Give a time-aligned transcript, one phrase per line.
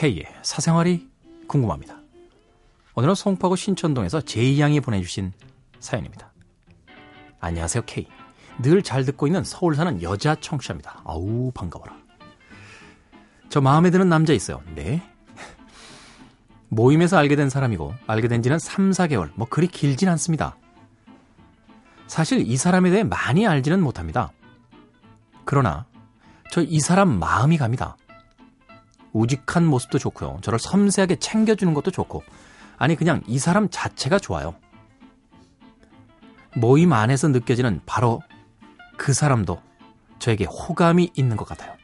[0.00, 1.06] K의 사생활이
[1.46, 2.00] 궁금합니다.
[2.94, 5.34] 오늘은 송파구 신천동에서 제이양이 보내주신
[5.78, 6.32] 사연입니다.
[7.38, 8.06] 안녕하세요, K.
[8.62, 11.02] 늘 잘 듣고 있는 서울 사는 여자 청취자입니다.
[11.04, 11.94] 아우, 반가워라.
[13.50, 14.62] 저 마음에 드는 남자 있어요.
[14.74, 15.02] 네?
[16.70, 20.56] 모임에서 알게 된 사람이고, 알게 된 지는 3, 4개월, 뭐 그리 길진 않습니다.
[22.06, 24.32] 사실 이 사람에 대해 많이 알지는 못합니다.
[25.44, 25.84] 그러나,
[26.50, 27.98] 저 이 사람 마음이 갑니다.
[29.12, 30.38] 우직한 모습도 좋고요.
[30.42, 32.22] 저를 섬세하게 챙겨주는 것도 좋고,
[32.78, 34.54] 아니, 그냥 이 사람 자체가 좋아요.
[36.54, 38.22] 모임 안에서 느껴지는 바로
[38.96, 39.60] 그 사람도
[40.18, 41.76] 저에게 호감이 있는 것 같아요.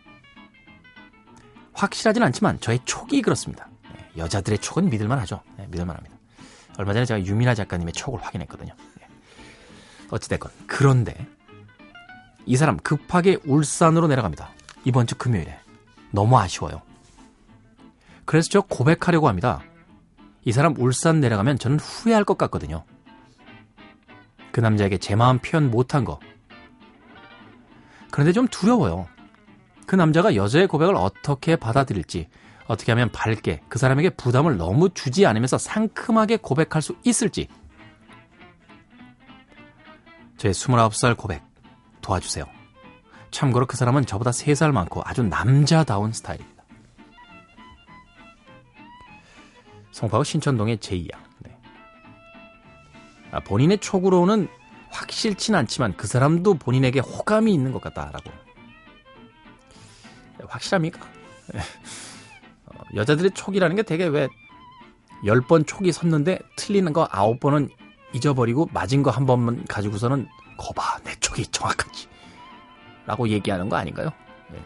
[1.72, 3.68] 확실하진 않지만 저의 촉이 그렇습니다.
[3.94, 5.42] 네, 여자들의 촉은 믿을만 하죠.
[5.56, 6.16] 네, 믿을만 합니다.
[6.78, 8.74] 얼마 전에 제가 유미나 작가님의 촉을 확인했거든요.
[9.00, 9.08] 네.
[10.10, 10.50] 어찌됐건.
[10.66, 11.26] 그런데
[12.44, 14.50] 이 사람 급하게 울산으로 내려갑니다.
[14.84, 15.58] 이번 주 금요일에.
[16.10, 16.82] 너무 아쉬워요.
[18.26, 19.62] 그래서 저 고백하려고 합니다.
[20.44, 22.84] 이 사람 울산 내려가면 저는 후회할 것 같거든요.
[24.52, 26.18] 그 남자에게 제 마음 표현 못한 거.
[28.10, 29.06] 그런데 좀 두려워요.
[29.86, 32.28] 그 남자가 여자의 고백을 어떻게 받아들일지,
[32.66, 37.48] 어떻게 하면 밝게 그 사람에게 부담을 너무 주지 않으면서 상큼하게 고백할 수 있을지.
[40.36, 41.42] 제 29살 고백
[42.00, 42.44] 도와주세요.
[43.30, 46.40] 참고로 그 사람은 저보다 3살 많고 아주 남자다운 스타일
[49.96, 51.08] 성파구 신천동의 제이양.
[51.38, 51.58] 네.
[53.30, 54.46] 아, 본인의 촉으로는
[54.90, 58.30] 확실치 않지만 그 사람도 본인에게 호감이 있는 것 같다라고.
[60.38, 61.00] 네, 확실합니까?
[61.46, 61.60] 네.
[62.66, 64.28] 어, 여자들의 촉이라는 게 되게 왜
[65.24, 67.70] 10번 촉이 섰는데 틀리는 거 9번은
[68.12, 72.06] 잊어버리고 맞은 거 한 번만 가지고서는 거봐 내 촉이 정확하지
[73.06, 74.10] 라고 얘기하는 거 아닌가요?
[74.52, 74.62] 네.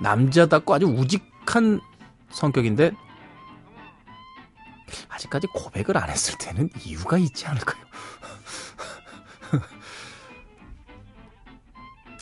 [0.00, 1.80] 남자답고 아주 우직한
[2.30, 2.92] 성격인데
[5.08, 7.84] 아직까지 고백을 안 했을 때는 이유가 있지 않을까요?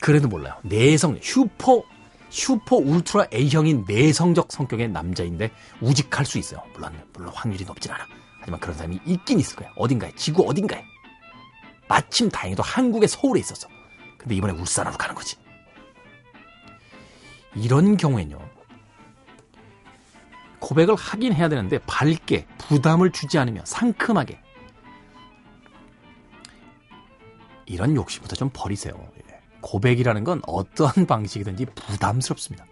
[0.01, 0.55] 그래도 몰라요.
[0.63, 1.83] 내성, 슈퍼,
[2.29, 5.51] 슈퍼 울트라 A형인 내성적 성격의 남자인데
[5.81, 6.63] 우직할 수 있어요.
[6.73, 8.07] 물론, 물론 확률이 높진 않아.
[8.41, 9.71] 하지만 그런 사람이 있긴 있을 거야.
[9.77, 10.85] 어딘가에, 지구 어딘가에.
[11.89, 13.69] 마침 다행히도 한국의 서울에 있었어.
[14.19, 15.37] 근데 이번에 울산으로 가는 거지.
[17.55, 18.56] 이런 경우엔요.
[20.59, 24.41] 고백을 하긴 해야 되는데 밝게 부담을 주지 않으며 상큼하게
[27.67, 28.95] 이런 욕심부터 좀 버리세요.
[29.19, 29.41] 예.
[29.61, 32.67] 고백이라는 건 어떠한 방식이든지 부담스럽습니다.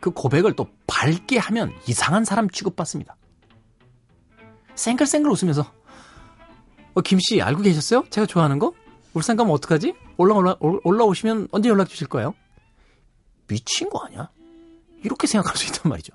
[0.00, 3.16] 그 고백을 또 밝게 하면 이상한 사람 취급받습니다.
[4.74, 5.72] 쌩글쌩글 웃으면서
[6.94, 8.04] 어, 김씨 알고 계셨어요?
[8.10, 8.72] 제가 좋아하는 거?
[9.14, 9.94] 울산 가면 어떡하지?
[10.16, 12.34] 올라, 올라, 올라오시면 언제 연락 주실 거예요?
[13.48, 14.30] 미친 거 아니야?
[15.02, 16.12] 이렇게 생각할 수 있단 말이죠.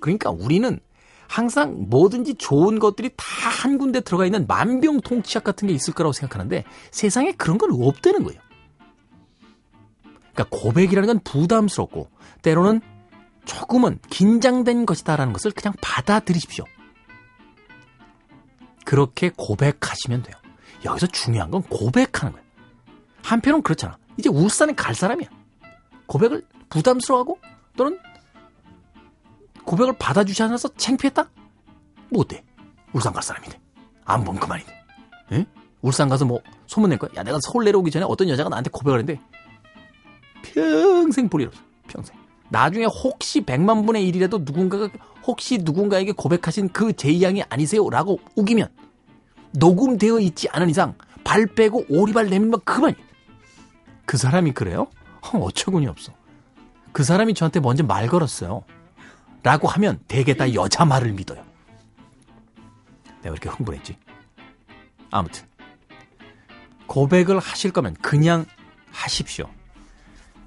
[0.00, 0.80] 그러니까 우리는
[1.28, 6.64] 항상 뭐든지 좋은 것들이 다 한 군데 들어가 있는 만병통치약 같은 게 있을 거라고 생각하는데
[6.90, 8.38] 세상에 그런 건 없다는 거예요.
[10.34, 12.10] 그러니까 고백이라는 건 부담스럽고
[12.42, 12.82] 때로는
[13.46, 16.66] 조금은 긴장된 것이다라는 것을 그냥 받아들이십시오.
[18.84, 20.36] 그렇게 고백하시면 돼요.
[20.84, 22.46] 여기서 중요한 건 고백하는 거예요.
[23.22, 23.96] 한편은 그렇잖아.
[24.18, 25.28] 이제 울산에 갈 사람이야.
[26.04, 27.38] 고백을 부담스러워하고
[27.76, 27.98] 또는
[29.64, 31.28] 고백을 받아주지 않아서 창피했다?
[32.10, 32.44] 뭐 어때?
[32.92, 33.60] 울산 갈 사람인데.
[34.04, 34.72] 안 보면 그만인데.
[35.32, 35.46] 에?
[35.82, 37.10] 울산 가서 뭐 소문낼 거야?
[37.16, 39.20] 야 내가 서울 내려오기 전에 어떤 여자가 나한테 고백을 했는데
[40.42, 41.60] 평생 볼일 없어.
[41.88, 42.16] 평생.
[42.50, 44.88] 나중에 혹시 백만 분의 일이라도 누군가가
[45.26, 47.88] 혹시 누군가에게 고백하신 그 제이 양이 아니세요?
[47.88, 48.68] 라고 우기면
[49.52, 50.94] 녹음되어 있지 않은 이상
[51.24, 52.96] 발 빼고 오리발 내밀면 그만이야.
[54.04, 54.86] 그 사람이 그래요?
[55.32, 56.12] 어처구니 없어.
[56.94, 58.64] 그 사람이 저한테 먼저 말 걸었어요.
[59.42, 61.44] 라고 하면 대개 다 여자 말을 믿어요.
[63.20, 63.98] 내가 이렇게 흥분했지.
[65.10, 65.44] 아무튼
[66.86, 68.46] 고백을 하실 거면 그냥
[68.92, 69.50] 하십시오.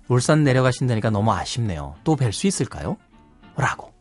[0.08, 1.96] 울산 내려가신다니까 너무 아쉽네요.
[2.06, 2.96] 또 뵐 수 있을까요?
[3.58, 3.94] 라고.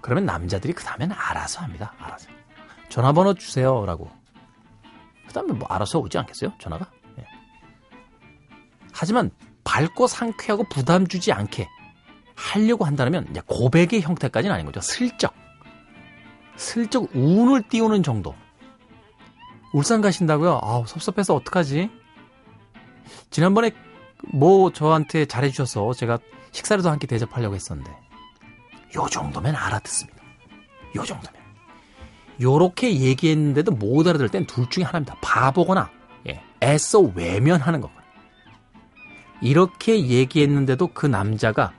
[0.00, 1.92] 그러면 남자들이 그 다음엔 알아서 합니다.
[1.98, 2.28] 알아서.
[2.88, 3.84] 전화번호 주세요.
[3.84, 4.08] 라고.
[5.26, 6.52] 그 다음에 뭐 알아서 오지 않겠어요?
[6.60, 6.88] 전화가?
[7.16, 7.24] 네.
[8.92, 9.32] 하지만
[9.76, 11.68] 밝고 상쾌하고 부담 주지 않게
[12.34, 14.80] 하려고 한다면 고백의 형태까지는 아닌 거죠.
[14.80, 15.34] 슬쩍.
[16.56, 18.34] 슬쩍 운을 띄우는 정도.
[19.74, 20.60] 울산 가신다고요?
[20.62, 21.90] 아우, 섭섭해서 어떡하지?
[23.30, 23.72] 지난번에
[24.32, 26.20] 뭐 저한테 잘해주셔서 제가
[26.52, 27.90] 식사라도 함께 대접하려고 했었는데
[28.96, 30.22] 요 정도면 알아듣습니다.
[30.96, 31.38] 요 정도면.
[32.40, 35.16] 요렇게 얘기했는데도 못 알아들 땐둘 중에 하나입니다.
[35.20, 35.90] 바보거나
[36.28, 37.95] 예, 애써 외면하는 거거나
[39.42, 41.72] 이렇게 얘기했는데도 그 남자가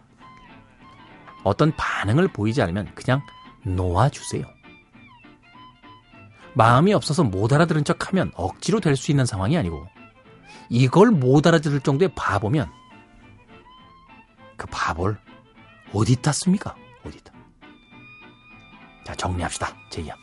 [1.44, 3.22] 어떤 반응을 보이지 않으면 그냥
[3.64, 4.46] 놓아주세요.
[6.54, 9.88] 마음이 없어서 못 알아들은 척 하면 억지로 될 수 있는 상황이 아니고
[10.70, 12.70] 이걸 못 알아들을 정도의 바보면
[14.58, 15.18] 그 바보를
[15.94, 16.76] 어디다 씁니까?
[17.06, 17.32] 어디다.
[19.06, 19.68] 자, 정리합시다.
[19.92, 20.16] 제이야.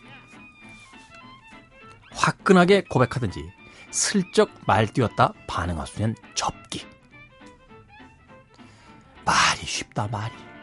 [2.12, 3.42] 화끈하게 고백하든지
[3.90, 6.84] 슬쩍 말띄웠다 반응할 수 있는 접기.
[9.64, 10.53] 쉽다, 말이.